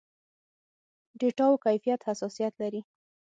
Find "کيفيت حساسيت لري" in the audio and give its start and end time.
1.65-2.81